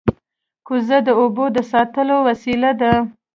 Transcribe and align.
کوزه 0.67 0.97
د 1.07 1.09
اوبو 1.19 1.45
د 1.55 1.57
ساتلو 1.71 2.17
وسیله 2.27 2.71
ده 2.81 2.91